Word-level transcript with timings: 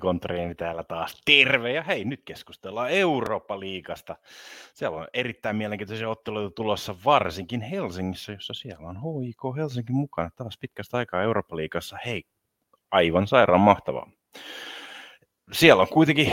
Kontriini 0.00 0.54
täällä 0.54 0.84
taas. 0.84 1.20
Terve 1.24 1.72
ja 1.72 1.82
hei, 1.82 2.04
nyt 2.04 2.22
keskustellaan 2.24 2.90
Eurooppa-liigasta. 2.90 4.16
Siellä 4.74 4.98
on 4.98 5.06
erittäin 5.14 5.56
mielenkiintoisia 5.56 6.08
otteluita 6.08 6.54
tulossa 6.54 6.94
varsinkin 7.04 7.60
Helsingissä, 7.60 8.32
jossa 8.32 8.54
siellä 8.54 8.88
on 8.88 8.96
HIK 8.96 9.56
Helsinki 9.56 9.92
mukana 9.92 10.30
taas 10.36 10.58
pitkästä 10.58 10.96
aikaa 10.96 11.22
Eurooppa-liigassa. 11.22 11.98
Hei, 12.06 12.24
aivan 12.90 13.26
sairaan 13.26 13.60
mahtavaa. 13.60 14.10
Siellä 15.52 15.80
on 15.80 15.88
kuitenkin, 15.88 16.32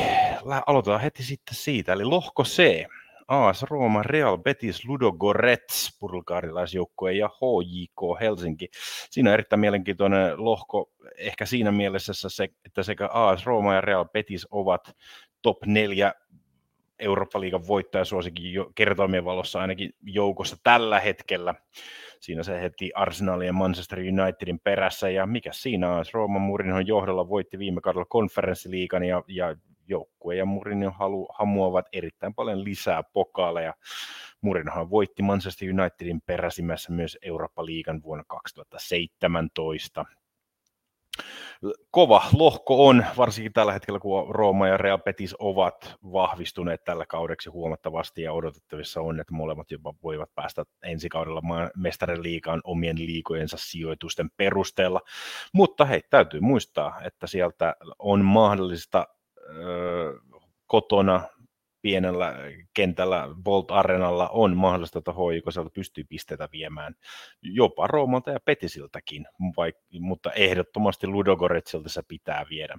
aloitetaan 0.67 1.01
heti 1.01 1.23
sitten 1.23 1.55
siitä, 1.55 1.93
eli 1.93 2.05
lohko 2.05 2.43
C. 2.43 2.85
AS 3.27 3.63
Rooma, 3.63 4.03
Real 4.03 4.37
Betis, 4.37 4.85
Ludogorets, 4.85 5.97
bulgaarilaisjoukkue 5.99 7.13
ja 7.13 7.29
HJK 7.29 8.19
Helsinki. 8.19 8.69
Siinä 9.09 9.29
on 9.29 9.33
erittäin 9.33 9.59
mielenkiintoinen 9.59 10.45
lohko, 10.45 10.91
ehkä 11.17 11.45
siinä 11.45 11.71
mielessä, 11.71 12.13
että 12.65 12.83
sekä 12.83 13.09
AS 13.13 13.45
Rooma 13.45 13.73
ja 13.73 13.81
Real 13.81 14.05
Betis 14.05 14.47
ovat 14.51 14.95
top 15.41 15.65
4 15.65 16.13
Eurooppa-liigan 16.99 17.67
voittajasuosikin 17.67 18.53
jo 18.53 18.71
kertoimien 18.75 19.25
valossa 19.25 19.59
ainakin 19.59 19.89
joukossa 20.01 20.57
tällä 20.63 20.99
hetkellä. 20.99 21.55
Siinä 22.19 22.43
se 22.43 22.61
heti 22.61 22.91
Arsenalin 22.95 23.47
ja 23.47 23.53
Manchester 23.53 23.99
Unitedin 23.99 24.59
perässä, 24.59 25.09
ja 25.09 25.25
mikä 25.25 25.49
siinä 25.53 25.91
on, 25.91 26.05
Rooman 26.13 26.41
Murinhon 26.41 26.87
johdolla 26.87 27.29
voitti 27.29 27.59
viime 27.59 27.81
kaudella 27.81 28.05
konferenssiliigan, 28.09 29.03
ja, 29.03 29.23
ja 29.27 29.55
joukkue 29.87 30.35
ja 30.35 30.45
Mourinho 30.45 30.91
halu, 30.91 31.27
hamuavat 31.39 31.85
erittäin 31.93 32.33
paljon 32.33 32.63
lisää 32.63 33.03
pokaaleja. 33.03 33.73
Mourinhohan 34.41 34.89
voitti 34.89 35.23
Manchester 35.23 35.69
Unitedin 35.69 36.21
peräsimässä 36.21 36.91
myös 36.91 37.17
Eurooppa-liigan 37.21 38.03
vuonna 38.03 38.23
2017. 38.27 40.05
Kova 41.91 42.23
lohko 42.33 42.87
on, 42.87 43.05
varsinkin 43.17 43.53
tällä 43.53 43.73
hetkellä, 43.73 43.99
kun 43.99 44.35
Rooma 44.35 44.67
ja 44.67 44.77
Real 44.77 44.97
Betis 44.97 45.35
ovat 45.39 45.95
vahvistuneet 46.03 46.83
tällä 46.83 47.05
kaudeksi 47.05 47.49
huomattavasti 47.49 48.21
ja 48.21 48.33
odotettavissa 48.33 49.01
on, 49.01 49.19
että 49.19 49.33
molemmat 49.33 49.71
jopa 49.71 49.93
voivat 50.03 50.35
päästä 50.35 50.63
ensi 50.83 51.09
kaudella 51.09 51.41
mestarin 51.77 52.23
liikaan 52.23 52.61
omien 52.63 52.97
liikojensa 52.97 53.57
sijoitusten 53.59 54.29
perusteella. 54.37 55.01
Mutta 55.53 55.85
hei, 55.85 56.01
täytyy 56.09 56.39
muistaa, 56.39 57.01
että 57.01 57.27
sieltä 57.27 57.75
on 57.99 58.25
mahdollista 58.25 59.07
kotona 60.67 61.21
pienellä 61.81 62.35
kentällä 62.73 63.29
Bolt 63.43 63.71
Arenalla 63.71 64.29
on 64.29 64.57
mahdollista, 64.57 64.99
että 64.99 65.11
HIK 65.11 65.43
sieltä 65.49 65.69
pystyy 65.73 66.03
pisteitä 66.03 66.49
viemään 66.51 66.95
jopa 67.41 67.87
Roomalta 67.87 68.31
ja 68.31 68.39
Petisiltäkin, 68.45 69.25
vaik- 69.57 69.99
mutta 69.99 70.31
ehdottomasti 70.31 71.07
Ludogoretsilta 71.07 71.89
se 71.89 72.01
pitää 72.07 72.45
viedä. 72.49 72.77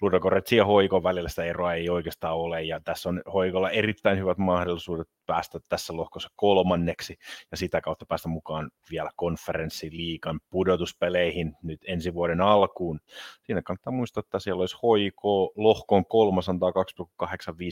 Ludogoretsin 0.00 0.58
ja 0.58 0.64
Hoikon 0.64 1.02
välillä 1.02 1.28
sitä 1.28 1.44
eroa 1.44 1.74
ei 1.74 1.88
oikeastaan 1.88 2.36
ole, 2.36 2.62
ja 2.62 2.80
tässä 2.80 3.08
on 3.08 3.22
Hoikolla 3.32 3.70
erittäin 3.70 4.18
hyvät 4.18 4.38
mahdollisuudet 4.38 5.08
päästä 5.26 5.60
tässä 5.68 5.96
lohkossa 5.96 6.30
kolmanneksi, 6.36 7.18
ja 7.50 7.56
sitä 7.56 7.80
kautta 7.80 8.06
päästä 8.06 8.28
mukaan 8.28 8.70
vielä 8.90 9.10
konferenssiliikan 9.16 10.40
pudotuspeleihin 10.50 11.56
nyt 11.62 11.80
ensi 11.86 12.14
vuoden 12.14 12.40
alkuun. 12.40 13.00
Siinä 13.42 13.62
kannattaa 13.62 13.92
muistaa, 13.92 14.20
että 14.20 14.38
siellä 14.38 14.60
olisi 14.60 14.76
Hoiko 14.82 15.52
lohkon 15.56 16.06
kolmas 16.06 16.48
antaa 16.48 16.70
2,85 16.70 17.28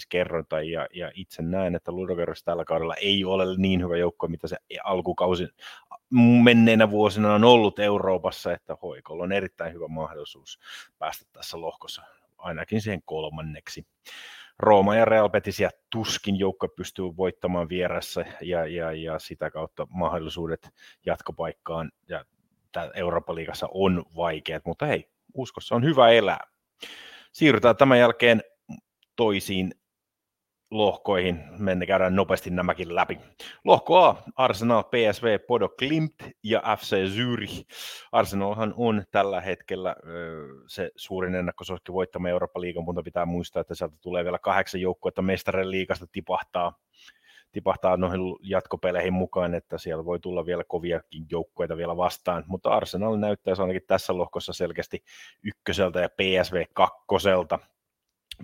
kerrointa, 0.08 0.62
ja, 0.62 0.86
ja 0.94 1.10
itse 1.14 1.42
näen, 1.42 1.74
että 1.74 1.92
Ludogorets 1.92 2.44
tällä 2.44 2.64
kaudella 2.64 2.94
ei 2.94 3.24
ole 3.24 3.56
niin 3.56 3.82
hyvä 3.82 3.96
joukko, 3.96 4.28
mitä 4.28 4.48
se 4.48 4.56
alkukausi 4.84 5.48
menneinä 6.42 6.90
vuosina 6.90 7.34
on 7.34 7.44
ollut 7.44 7.78
Euroopassa, 7.78 8.52
että 8.52 8.76
Hoikolla 8.82 9.24
on 9.24 9.32
erittäin 9.32 9.72
hyvä 9.72 9.88
mahdollisuus 9.88 10.58
päästä 10.98 11.24
tässä 11.32 11.60
lohkossa 11.60 12.02
ainakin 12.38 12.80
siihen 12.80 13.02
kolmanneksi. 13.04 13.86
Rooma 14.58 14.96
ja 14.96 15.04
Real 15.04 15.28
Betisia 15.28 15.70
tuskin 15.90 16.38
joukko 16.38 16.68
pystyy 16.68 17.04
voittamaan 17.16 17.68
vieressä 17.68 18.24
ja, 18.40 18.66
ja, 18.66 18.92
ja 18.92 19.18
sitä 19.18 19.50
kautta 19.50 19.86
mahdollisuudet 19.90 20.70
jatkopaikkaan 21.06 21.92
ja 22.08 22.24
Euroopan 22.94 23.34
liigassa 23.34 23.68
on 23.74 24.04
vaikeat, 24.16 24.62
mutta 24.66 24.86
hei, 24.86 25.08
uskossa 25.34 25.74
on 25.74 25.84
hyvä 25.84 26.08
elää. 26.08 26.40
Siirrytään 27.32 27.76
tämän 27.76 27.98
jälkeen 27.98 28.42
toisiin 29.16 29.72
lohkoihin. 30.72 31.40
Mennään 31.58 31.86
käydään 31.86 32.16
nopeasti 32.16 32.50
nämäkin 32.50 32.94
läpi. 32.94 33.18
Lohko 33.64 34.04
A, 34.04 34.22
Arsenal, 34.36 34.82
PSV, 34.82 35.38
Podo 35.46 35.68
Klimt 35.68 36.14
ja 36.42 36.62
FC 36.78 36.96
Zürich. 36.96 37.64
Arsenalhan 38.12 38.74
on 38.76 39.04
tällä 39.10 39.40
hetkellä 39.40 39.96
se 40.66 40.90
suurin 40.96 41.34
ennakkosuosikki 41.34 41.92
voittamaan 41.92 42.30
Eurooppa-liigan, 42.30 42.84
mutta 42.84 43.02
pitää 43.02 43.26
muistaa, 43.26 43.60
että 43.60 43.74
sieltä 43.74 43.96
tulee 44.00 44.24
vielä 44.24 44.38
kahdeksan 44.38 44.80
joukkuetta 44.80 45.22
mestarien 45.22 45.70
liigasta 45.70 46.06
tipahtaa 46.12 46.72
tipahtaa 47.52 47.96
noihin 47.96 48.20
jatkopeleihin 48.40 49.12
mukaan, 49.12 49.54
että 49.54 49.78
siellä 49.78 50.04
voi 50.04 50.20
tulla 50.20 50.46
vielä 50.46 50.64
koviakin 50.64 51.26
joukkueita 51.30 51.76
vielä 51.76 51.96
vastaan, 51.96 52.44
mutta 52.46 52.70
Arsenal 52.70 53.16
näyttää 53.16 53.54
ainakin 53.58 53.82
tässä 53.86 54.16
lohkossa 54.18 54.52
selkeästi 54.52 55.04
ykköseltä 55.42 56.00
ja 56.00 56.08
PSV 56.08 56.64
kakkoselta. 56.72 57.58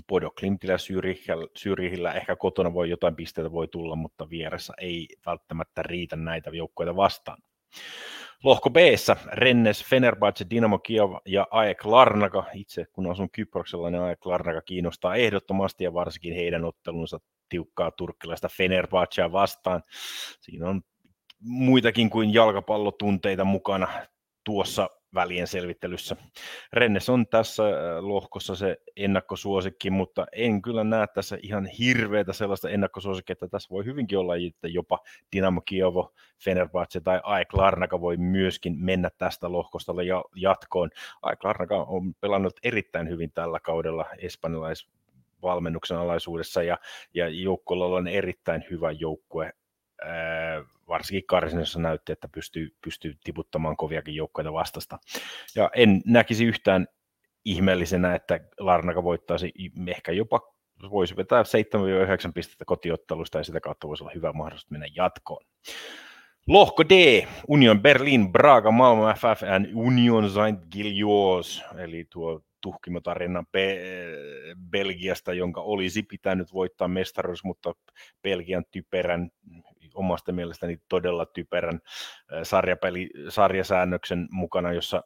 Bodo 0.07 0.31
Klimtillä 0.31 0.77
Syrjihillä 1.55 2.13
ehkä 2.13 2.37
kotona 2.37 2.75
voi 2.75 2.91
jotain 2.91 3.17
pisteitä 3.17 3.53
voi 3.53 3.69
tulla, 3.69 3.97
mutta 3.97 4.31
vieressä 4.31 4.73
ei 4.81 5.09
välttämättä 5.27 5.83
riitä 5.83 6.17
näitä 6.17 6.51
joukkoja 6.51 6.97
vastaan. 6.97 7.39
Lohko 8.45 8.71
b 8.71 8.77
Rennes, 9.33 9.85
Fenerbahce, 9.85 10.47
Dinamo 10.51 10.79
Kiev 10.79 11.11
ja 11.27 11.47
AEK 11.51 11.85
Larnaka. 11.85 12.45
Itse 12.55 12.85
kun 12.93 13.11
asun 13.11 13.31
Kyproksella, 13.31 13.91
niin 13.91 14.03
AEK 14.03 14.27
Larnaka 14.27 14.63
kiinnostaa 14.63 15.15
ehdottomasti 15.15 15.85
ja 15.85 15.95
varsinkin 15.95 16.35
heidän 16.35 16.65
ottelunsa 16.65 17.19
tiukkaa 17.49 17.91
turkkilaista 17.91 18.49
Fenerbahcea 18.49 19.33
vastaan. 19.33 19.83
Siinä 20.41 20.69
on 20.69 20.83
muitakin 21.41 22.11
kuin 22.11 22.35
jalkapallotunteita 22.35 23.45
mukana 23.45 23.89
tuossa 24.45 24.91
välien 25.15 25.47
selvittelyssä. 25.47 26.17
Rennes 26.73 27.09
on 27.09 27.27
tässä 27.27 27.63
äh, 27.63 27.73
lohkossa 28.01 28.55
se 28.57 28.77
ennakkosuosikki, 28.97 29.91
mutta 29.91 30.27
en 30.33 30.63
kyllä 30.63 30.85
näe 30.85 31.07
tässä 31.07 31.39
ihan 31.43 31.67
hirveätä 31.67 32.33
sellaista 32.33 32.71
ennakkosuosikkia, 32.71 33.33
että 33.33 33.49
tässä 33.49 33.71
voi 33.71 33.85
hyvinkin 33.85 34.19
olla, 34.19 34.37
että 34.37 34.69
jopa 34.69 34.99
Dynamo 35.37 35.61
Kiovo, 35.61 36.15
Fenerbahce 36.45 37.01
tai 37.01 37.21
AEK 37.23 37.55
Larnaka 37.55 38.01
voi 38.01 38.17
myöskin 38.17 38.77
mennä 38.79 39.11
tästä 39.19 39.53
lohkosta 39.53 39.93
jatkoon. 40.35 40.91
AEK 41.23 41.45
Larnaka 41.45 41.77
on 41.83 42.15
pelannut 42.15 42.55
erittäin 42.63 43.09
hyvin 43.09 43.33
tällä 43.33 43.61
kaudella 43.61 44.07
espanjalais 44.19 44.89
valmennuksen 45.43 45.99
alaisuudessa 45.99 46.63
ja, 46.63 46.79
ja 47.15 47.29
joukkueella 47.29 47.97
on 47.97 48.09
erittäin 48.09 48.65
hyvä 48.71 48.91
joukkue 48.91 49.53
varsinkin 50.89 51.27
karsinassa 51.27 51.81
näytti, 51.81 52.13
että 52.13 52.29
pystyy, 52.29 52.77
pystyy 52.85 53.15
tiputtamaan 53.25 53.77
koviakin 53.77 54.15
joukkoja 54.15 54.53
vastasta. 54.53 54.99
Ja 55.55 55.71
en 55.77 56.01
näkisi 56.07 56.45
yhtään 56.45 56.87
ihmeellisenä, 57.45 58.15
että 58.15 58.41
Larnaka 58.59 59.03
voittaisi 59.03 59.53
ehkä 59.87 60.13
jopa 60.13 60.41
voisi 60.91 61.17
vetää 61.17 61.43
7-9 61.43 62.33
pistettä 62.35 62.65
kotiottelusta 62.65 63.39
ja 63.39 63.45
sitä 63.45 63.61
kautta 63.61 63.89
voisi 63.89 64.05
olla 64.05 64.13
hyvä 64.15 64.33
mahdollisuus 64.33 64.71
mennä 64.71 64.87
jatkoon. 64.95 65.45
Lohko 66.47 66.85
D, 66.85 67.27
Union 67.49 67.83
Berlin, 67.83 68.33
Braga, 68.33 68.71
Malmö 68.71 69.15
FF 69.15 69.43
ja 69.43 69.61
Union 69.75 70.31
Saint 70.31 70.61
Gillois, 70.73 71.65
eli 71.79 72.07
tuo 72.13 72.41
tuhkimotarina 72.61 73.45
Be- 73.53 73.83
Belgiasta, 74.71 75.33
jonka 75.33 75.61
olisi 75.61 76.03
pitänyt 76.03 76.53
voittaa 76.53 76.89
mestaruus, 76.89 77.45
mutta 77.45 77.73
Belgian 78.23 78.65
typerän 78.71 79.31
omasta 79.99 80.33
mielestäni 80.33 80.79
todella 80.89 81.27
typerän 81.27 81.81
sarjapeli, 82.43 83.11
sarjasäännöksen 83.29 84.29
mukana, 84.31 84.73
jossa 84.73 85.03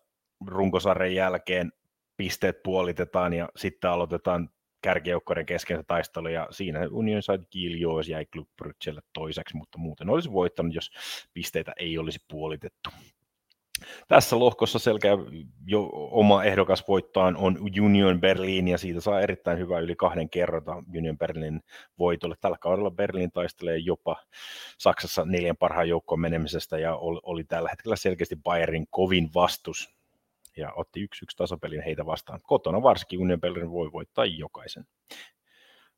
runkosarjan 0.46 1.14
jälkeen 1.14 1.72
pisteet 2.16 2.62
puolitetaan 2.62 3.32
ja 3.32 3.48
sitten 3.56 3.90
aloitetaan 3.90 4.48
kärkijoukkoiden 4.82 5.46
kesken 5.46 5.84
taistelu, 5.86 6.28
ja 6.28 6.48
siinä 6.50 6.80
Union 6.90 7.22
sai 7.22 7.38
Giljois 7.52 8.08
jäi 8.08 8.26
Club 8.26 8.48
toiseksi, 9.12 9.56
mutta 9.56 9.78
muuten 9.78 10.10
olisi 10.10 10.32
voittanut, 10.32 10.74
jos 10.74 10.90
pisteitä 11.34 11.72
ei 11.76 11.98
olisi 11.98 12.24
puolitettu. 12.28 12.90
Tässä 14.08 14.38
lohkossa 14.38 14.78
selkeä 14.78 15.12
jo 15.66 15.90
oma 15.92 16.44
ehdokas 16.44 16.88
voittaan 16.88 17.36
on 17.36 17.58
Union 17.80 18.20
Berlin 18.20 18.68
ja 18.68 18.78
siitä 18.78 19.00
saa 19.00 19.20
erittäin 19.20 19.58
hyvä 19.58 19.78
yli 19.78 19.96
kahden 19.96 20.30
kerrota 20.30 20.82
Union 20.96 21.18
Berlin 21.18 21.60
voitolle. 21.98 22.34
Tällä 22.40 22.58
kaudella 22.60 22.90
Berlin 22.90 23.32
taistelee 23.32 23.78
jopa 23.78 24.16
Saksassa 24.78 25.24
neljän 25.24 25.56
parhaan 25.56 25.88
joukkoon 25.88 26.20
menemisestä 26.20 26.78
ja 26.78 26.96
oli, 26.96 27.44
tällä 27.44 27.68
hetkellä 27.68 27.96
selkeästi 27.96 28.36
Bayerin 28.36 28.86
kovin 28.90 29.30
vastus 29.34 29.90
ja 30.56 30.72
otti 30.72 31.00
yksi 31.00 31.24
yksi 31.24 31.36
tasapelin 31.36 31.82
heitä 31.82 32.06
vastaan. 32.06 32.40
Kotona 32.42 32.82
varsinkin 32.82 33.20
Union 33.20 33.40
Berlin 33.40 33.70
voi 33.70 33.92
voittaa 33.92 34.24
jokaisen. 34.24 34.84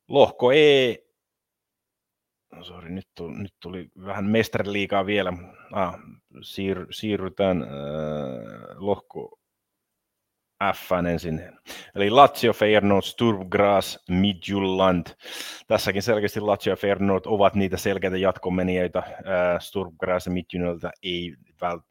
Lohko 0.07 0.51
E, 0.51 0.95
sorry, 2.61 2.89
nyt, 2.89 3.07
tuli, 3.15 3.37
nyt 3.37 3.53
tuli 3.59 3.89
vähän 4.05 4.25
mestariliikaa 4.25 5.05
vielä. 5.05 5.33
Ah, 5.71 5.99
siir, 6.41 6.87
siirrytään 6.91 7.61
äh, 7.61 7.69
lohko 8.75 9.39
F 10.73 10.91
ensin. 11.09 11.41
Eli 11.95 12.09
Lazio, 12.09 12.53
Feyenoord, 12.53 13.03
Sturm 13.03 13.49
Graz. 13.49 13.97
Tässäkin 15.67 16.01
selkeästi 16.01 16.39
Lazio 16.39 16.73
ja 16.73 16.77
Feyenoord 16.77 17.23
ovat 17.25 17.55
niitä 17.55 17.77
selkeitä 17.77 18.17
jatkomenijöitä. 18.17 19.03
Sturm 19.59 19.91
Graz 19.99 20.25
ja 20.25 20.31
Midtjylland 20.31 20.81
ei 21.03 21.35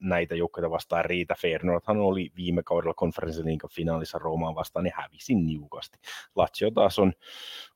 näitä 0.00 0.34
joukkoja 0.34 0.70
vastaan 0.70 1.04
riitä. 1.04 1.34
Feyenoordhan 1.38 1.98
oli 1.98 2.30
viime 2.36 2.62
kaudella 2.62 2.94
konferenssiliigan 2.94 3.70
finaalissa 3.72 4.18
Roomaan 4.18 4.54
vastaan, 4.54 4.84
niin 4.84 4.94
hävisi 4.96 5.34
niukasti. 5.34 5.98
Lazio 6.36 6.70
taas 6.70 6.98
on, 6.98 7.12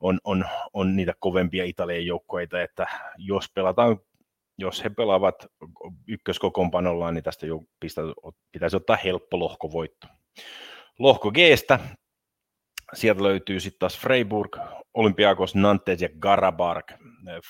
on, 0.01 0.19
on, 0.25 0.45
on 0.73 0.97
niitä 0.97 1.15
kovempia 1.19 1.65
Italian 1.65 2.07
joukkoita, 2.07 2.63
että 2.63 2.87
jos 3.19 3.51
pelataan 3.55 3.99
jos 4.59 4.85
he 4.85 4.91
pelaavat 4.91 5.47
ykköskokoonpanollaan, 6.09 7.15
niin 7.15 7.25
tästä 7.25 7.47
jo 7.47 7.61
pitäisi 8.53 8.77
ottaa 8.77 8.97
helppo 9.05 9.39
lohkovoitto. 9.39 10.07
Lohko 10.99 11.33
Gstä, 11.33 11.79
sieltä 12.95 13.23
löytyy 13.23 13.61
sitten 13.61 13.79
taas 13.79 13.99
Freiburg, 13.99 14.57
Olympiakos, 14.95 15.55
Nantes 15.55 16.03
ja 16.03 16.09
Garabark. 16.21 16.93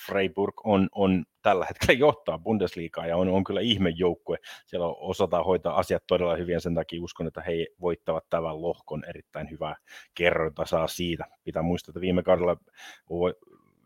Freiburg 0.05 0.53
on, 0.63 0.89
on 0.91 1.25
tällä 1.41 1.65
hetkellä 1.65 1.99
johtaa 2.07 2.39
Bundesliigaa 2.39 3.07
ja 3.07 3.17
on, 3.17 3.29
on 3.29 3.43
kyllä 3.43 3.61
ihmejoukkue. 3.61 4.37
Siellä 4.65 4.87
osataan 4.87 5.45
hoitaa 5.45 5.79
asiat 5.79 6.03
todella 6.07 6.35
hyvin 6.35 6.61
sen 6.61 6.75
takia 6.75 7.01
uskon, 7.01 7.27
että 7.27 7.41
he 7.41 7.67
voittavat 7.81 8.25
tämän 8.29 8.61
lohkon 8.61 9.03
erittäin 9.09 9.51
hyvää 9.51 9.75
kerronta 10.15 10.65
saa 10.65 10.87
siitä. 10.87 11.25
Pitää 11.43 11.61
muistaa, 11.61 11.91
että 11.91 12.01
viime 12.01 12.23
kaudella 12.23 12.57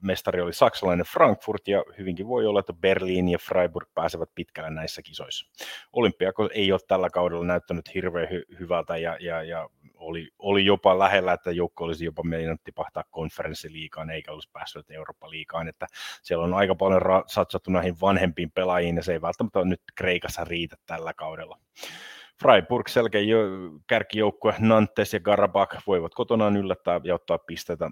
mestari 0.04 0.42
oli 0.42 0.54
saksalainen 0.54 1.06
Frankfurt 1.06 1.68
ja 1.68 1.84
hyvinkin 1.98 2.28
voi 2.28 2.46
olla, 2.46 2.60
että 2.60 2.74
Berliin 2.74 3.30
ja 3.30 3.38
Freiburg 3.38 3.90
pääsevät 3.94 4.30
pitkälle 4.36 4.70
näissä 4.70 5.02
kisoissa. 5.02 5.46
Olympiakos 5.94 6.52
ei 6.54 6.72
ole 6.72 6.80
tällä 6.88 7.10
kaudella 7.10 7.46
näyttänyt 7.46 7.94
hirveän 7.94 8.28
hy- 8.28 8.60
hyvältä 8.60 8.98
ja, 8.98 9.18
ja, 9.20 9.44
ja 9.44 9.70
oli, 9.96 10.30
oli 10.40 10.66
jopa 10.66 11.00
lähellä, 11.00 11.34
että 11.34 11.52
joukko 11.52 11.84
olisi 11.84 12.06
jopa 12.06 12.24
meinannut 12.24 12.64
tipahtaa 12.64 13.04
konferenssiliikaan 13.12 14.10
eikä 14.10 14.32
olisi 14.32 14.50
päässyt 14.54 14.92
Eurooppa-liigaan, 14.92 15.68
että 15.68 15.88
siellä 16.22 16.44
on 16.44 16.54
aika 16.54 16.76
paljon 16.76 17.02
ra- 17.02 17.24
satsattu 17.28 17.72
näihin 17.72 17.96
vanhempiin 18.02 18.52
pelaajiin 18.52 18.96
ja 18.96 19.04
se 19.04 19.14
ei 19.14 19.22
välttämättä 19.22 19.66
nyt 19.66 19.82
Kreikassa 19.96 20.44
riitä 20.44 20.76
tällä 20.86 21.14
kaudella. 21.14 21.60
Freiburg 22.42 22.88
selkeä 22.88 23.22
jo, 23.22 23.38
kärkijoukkue, 23.88 24.56
Nantes 24.60 25.14
ja 25.14 25.20
Garabak 25.20 25.76
voivat 25.88 26.14
kotonaan 26.14 26.58
yllättää 26.58 27.02
ja 27.04 27.16
ottaa 27.16 27.38
pisteitä 27.38 27.90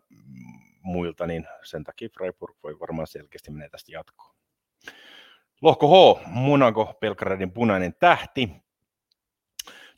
muilta, 0.81 1.28
niin 1.28 1.48
sen 1.63 1.83
takia 1.83 2.10
Freiburg 2.18 2.57
voi 2.63 2.80
varmaan 2.80 3.07
selkeästi 3.07 3.51
mennä 3.51 3.69
tästä 3.69 3.92
jatkoon. 3.92 4.36
Lohko 5.62 5.88
H, 5.88 6.22
Monaco, 6.28 6.98
Belgradin 7.00 7.51
punainen 7.51 7.94
tähti, 8.00 8.50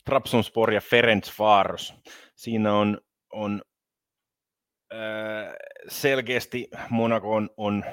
Trabzonspor 0.04 0.72
ja 0.72 0.80
Ferenc 0.80 1.38
Varos. 1.38 1.94
Siinä 2.34 2.74
on, 2.74 3.00
on 3.32 3.62
äh, 4.92 5.54
selkeästi 5.88 6.68
Monaco 6.90 7.34
on, 7.34 7.50
on 7.56 7.84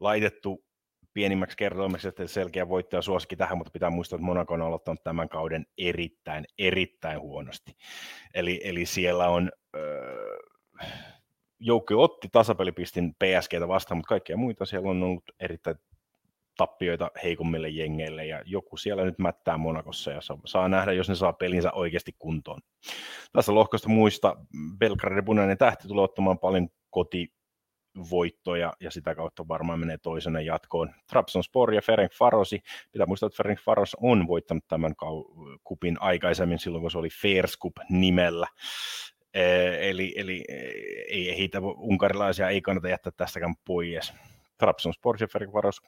laitettu 0.00 0.64
pienimmäksi 1.12 1.56
kertoimeksi, 1.56 2.08
että 2.08 2.26
selkeä 2.26 2.68
voittaja 2.68 3.02
suosikki 3.02 3.36
tähän, 3.36 3.58
mutta 3.58 3.70
pitää 3.70 3.90
muistaa, 3.90 4.16
että 4.16 4.26
Monaco 4.26 4.54
on 4.54 4.62
aloittanut 4.62 5.02
tämän 5.04 5.28
kauden 5.28 5.66
erittäin, 5.78 6.44
erittäin 6.58 7.20
huonosti. 7.20 7.72
Eli, 8.34 8.60
eli 8.64 8.86
siellä 8.86 9.28
on 9.28 9.50
äh, 9.76 11.17
joukko 11.60 12.02
otti 12.02 12.28
tasapelipistin 12.32 13.14
PSGtä 13.14 13.68
vastaan, 13.68 13.98
mutta 13.98 14.08
kaikkia 14.08 14.36
muita 14.36 14.66
siellä 14.66 14.90
on 14.90 15.02
ollut 15.02 15.24
erittäin 15.40 15.76
tappioita 16.56 17.10
heikommille 17.22 17.68
jengeille 17.68 18.26
ja 18.26 18.42
joku 18.46 18.76
siellä 18.76 19.04
nyt 19.04 19.18
mättää 19.18 19.56
Monakossa 19.56 20.10
ja 20.10 20.20
saa 20.44 20.68
nähdä, 20.68 20.92
jos 20.92 21.08
ne 21.08 21.14
saa 21.14 21.32
pelinsä 21.32 21.72
oikeasti 21.72 22.16
kuntoon. 22.18 22.60
Tässä 23.32 23.54
lohkosta 23.54 23.88
muista 23.88 24.36
Belgradin 24.78 25.24
punainen 25.24 25.58
tähti 25.58 25.88
tulee 25.88 26.04
ottamaan 26.04 26.38
paljon 26.38 26.68
koti 26.90 27.32
voittoja 28.10 28.72
ja 28.80 28.90
sitä 28.90 29.14
kautta 29.14 29.48
varmaan 29.48 29.80
menee 29.80 29.98
toisena 29.98 30.40
jatkoon. 30.40 30.94
Trabzonspor 31.10 31.74
ja 31.74 31.82
Ferenc 31.82 32.12
Farosi. 32.18 32.62
Pitää 32.92 33.06
muistaa, 33.06 33.26
että 33.26 33.36
Ferenc 33.36 33.60
Faros 33.60 33.96
on 34.00 34.26
voittanut 34.26 34.64
tämän 34.68 34.94
kupin 35.64 35.96
aikaisemmin 36.00 36.58
silloin, 36.58 36.82
kun 36.82 36.90
se 36.90 36.98
oli 36.98 37.08
Fairs 37.22 37.58
Cup 37.58 37.72
nimellä. 37.90 38.46
Eli, 39.80 40.14
eli 40.16 40.44
ei 41.08 41.38
heitä 41.38 41.60
unkarilaisia 41.76 42.48
ei 42.48 42.60
kannata 42.60 42.88
jättää 42.88 43.12
tästäkään 43.16 43.54
pois. 43.64 44.12
Trabzonspor 44.58 45.16
ja 45.20 45.28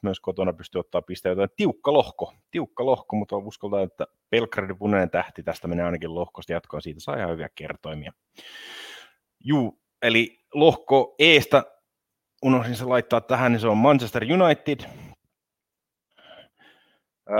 myös 0.03 0.19
kotona 0.19 0.53
pystyy 0.53 0.79
ottaa 0.79 1.01
pisteitä. 1.01 1.47
Tiukka 1.55 1.93
lohko, 1.93 2.33
tiukka 2.51 2.85
lohko, 2.85 3.15
mutta 3.15 3.37
uskaltaa, 3.37 3.81
että 3.81 4.07
Belgradin 4.29 4.77
punainen 4.77 5.09
tähti 5.09 5.43
tästä 5.43 5.67
menee 5.67 5.85
ainakin 5.85 6.15
lohkosta 6.15 6.53
jatkoon. 6.53 6.81
Siitä 6.81 6.99
saa 6.99 7.17
ihan 7.17 7.29
hyviä 7.29 7.49
kertoimia. 7.55 8.13
Juu, 9.39 9.79
eli 10.01 10.39
lohko 10.53 11.15
Eestä 11.19 11.63
unohdin 12.41 12.75
se 12.75 12.85
laittaa 12.85 13.21
tähän, 13.21 13.51
niin 13.51 13.59
se 13.59 13.67
on 13.67 13.77
Manchester 13.77 14.23
United. 14.23 14.79
Öö, 17.29 17.37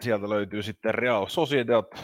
sieltä 0.00 0.28
löytyy 0.28 0.62
sitten 0.62 0.94
Real 0.94 1.26
Sociedad, 1.26 1.98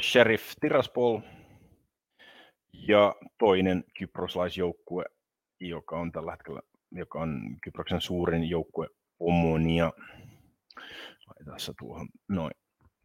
Sheriff 0.00 0.52
Tiraspol 0.60 1.20
ja 2.72 3.14
toinen 3.38 3.84
kyproslaisjoukkue, 3.98 5.04
joka 5.60 5.98
on 5.98 6.12
tällä 6.12 6.30
hetkellä, 6.30 6.60
joka 6.92 7.20
on 7.20 7.56
Kyproksen 7.62 8.00
suurin 8.00 8.50
joukkue 8.50 8.88
Omonia. 9.20 9.92
Laitetaan 11.26 11.60
se 11.60 11.72
tuohon 11.78 12.08
noin. 12.28 12.52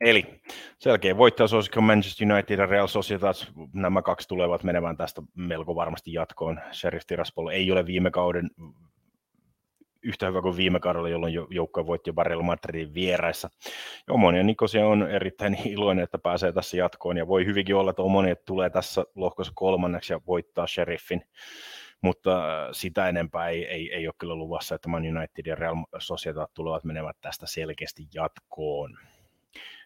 Eli 0.02 0.42
selkeä 0.80 1.18
voittajasuosikko 1.18 1.82
Manchester 1.82 2.32
United 2.32 2.60
ja 2.60 2.66
Real 2.66 2.88
Sociedad, 2.88 3.36
nämä 3.74 4.02
kaksi 4.02 4.28
tulevat 4.28 4.64
menemään 4.64 4.98
tästä 4.98 5.22
melko 5.36 5.76
varmasti 5.76 6.14
jatkoon. 6.14 6.60
Sheriff 6.72 7.06
Tiraspol 7.08 7.48
ei 7.48 7.72
ole 7.72 7.86
viime 7.86 8.12
kauden 8.12 8.50
yhtä 10.08 10.28
hyvä 10.28 10.42
kuin 10.42 10.58
viime 10.58 10.80
kaudella, 10.80 11.10
jolloin 11.10 11.34
joukkoja 11.50 11.88
voitti 11.88 12.10
jopa 12.10 12.24
Real 12.24 12.42
Madridin 12.42 12.94
vieraissa. 12.94 13.50
Ja 14.08 14.44
Nikosia 14.44 14.88
on 14.88 15.12
erittäin 15.12 15.58
iloinen, 15.76 16.04
että 16.04 16.18
pääsee 16.18 16.52
tässä 16.52 16.78
jatkoon, 16.78 17.18
ja 17.18 17.28
voi 17.28 17.46
hyvinkin 17.46 17.76
olla, 17.76 17.90
että 17.90 18.02
Omonia 18.02 18.36
tulee 18.36 18.70
tässä 18.70 19.06
lohkossa 19.16 19.54
kolmanneksi 19.56 20.14
ja 20.14 20.22
voittaa 20.28 20.68
Sheriffin 20.68 21.22
mutta 22.02 22.66
äh, 22.66 22.70
sitä 22.72 23.10
enempää 23.10 23.50
ei, 23.50 23.66
ei, 23.66 23.94
ei 23.94 24.08
ole 24.08 24.16
kyllä 24.18 24.36
luvassa, 24.36 24.76
että 24.76 24.90
Man 24.90 25.18
United 25.18 25.46
ja 25.46 25.56
Real 25.56 25.76
Sociedad 26.00 26.48
tulevat 26.54 26.84
menevät 26.84 27.18
tästä 27.22 27.48
selkeästi 27.48 28.08
jatkoon. 28.14 28.98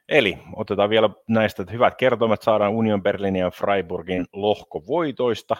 Eli 0.09 0.37
otetaan 0.55 0.89
vielä 0.89 1.09
näistä 1.27 1.63
että 1.63 1.73
hyvät 1.73 1.95
kertomat, 1.95 2.41
saadaan 2.41 2.71
Union 2.71 3.03
Berlinin 3.03 3.39
ja 3.39 3.51
Freiburgin 3.51 4.25
lohkovoitoista 4.33 5.57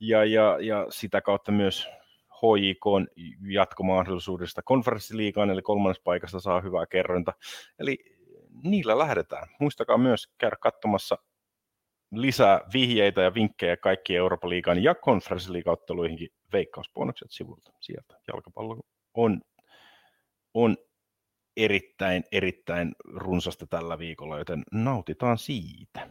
ja, 0.00 0.24
ja, 0.24 0.58
ja 0.60 0.86
sitä 0.90 1.20
kautta 1.20 1.52
myös 1.52 1.88
HJK 2.42 3.10
jatkomahdollisuudesta 3.52 4.62
konferenssiliigaan, 4.62 5.50
eli 5.50 5.62
kolmannesta 5.62 6.02
paikasta 6.04 6.40
saa 6.40 6.60
hyvää 6.60 6.86
kerronta. 6.86 7.32
Eli 7.78 7.98
niillä 8.64 8.98
lähdetään. 8.98 9.48
Muistakaa 9.60 9.98
myös 9.98 10.32
käydä 10.38 10.56
katsomassa 10.60 11.18
lisää 12.12 12.60
vihjeitä 12.72 13.22
ja 13.22 13.34
vinkkejä 13.34 13.76
kaikki 13.76 14.16
Euroopan 14.16 14.50
liigaan 14.50 14.82
ja 14.82 14.94
konferenssiliigaotteluihinkin 14.94 16.28
veikkausbonukset 16.52 17.30
sivulta. 17.30 17.72
Sieltä 17.80 18.20
jalkapallo 18.28 18.80
on, 19.14 19.40
on 20.54 20.76
erittäin, 21.56 22.24
erittäin 22.32 22.94
runsasta 23.04 23.66
tällä 23.66 23.98
viikolla, 23.98 24.38
joten 24.38 24.62
nautitaan 24.72 25.38
siitä. 25.38 26.08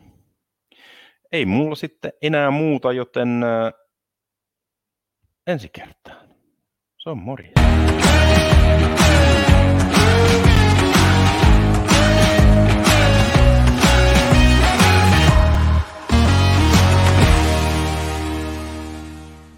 Ei 1.31 1.45
mulla 1.45 1.75
sitten 1.75 2.13
enää 2.21 2.51
muuta, 2.51 2.91
joten 2.91 3.43
äh, 3.43 3.73
ensi 5.47 5.69
kertaan. 5.69 6.20
Se 7.03 7.09
on 7.09 7.17
morjens. 7.17 9.00